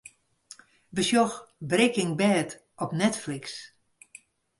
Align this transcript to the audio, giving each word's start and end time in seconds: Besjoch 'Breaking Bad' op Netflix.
Besjoch 0.89 1.47
'Breaking 1.61 2.17
Bad' 2.17 2.59
op 2.75 2.91
Netflix. 2.91 3.75